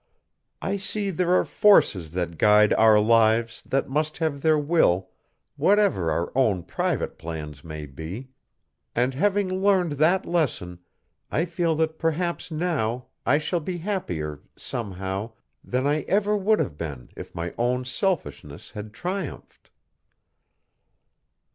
I 0.63 0.77
see 0.77 1.11
there 1.11 1.29
are 1.35 1.45
forces 1.45 2.09
that 2.09 2.39
guide 2.39 2.73
our 2.73 2.99
lives 2.99 3.61
that 3.67 3.87
must 3.87 4.17
have 4.17 4.41
their 4.41 4.57
will 4.57 5.11
whatever 5.57 6.09
our 6.09 6.31
own 6.33 6.63
private 6.63 7.19
plans 7.19 7.63
may 7.63 7.85
be, 7.85 8.29
and, 8.95 9.13
having 9.13 9.47
learned 9.47 9.91
that 10.01 10.25
lesson, 10.25 10.79
I 11.29 11.45
feel 11.45 11.75
that 11.75 11.99
perhaps 11.99 12.49
now 12.49 13.09
I 13.27 13.37
shall 13.37 13.59
be 13.59 13.77
happier, 13.77 14.41
somehow, 14.55 15.33
than 15.63 15.85
I 15.85 16.01
ever 16.07 16.35
would 16.35 16.57
have 16.57 16.79
been 16.79 17.09
if 17.15 17.35
my 17.35 17.53
own 17.59 17.85
selfishness 17.85 18.71
had 18.71 18.93
triumphed." 18.93 19.69